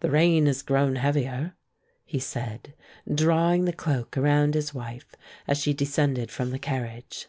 [0.00, 1.54] "The rain has grown heavier,"
[2.04, 2.74] he said,
[3.08, 5.14] drawing the cloak around his wife
[5.46, 7.28] as she descended from the carriage.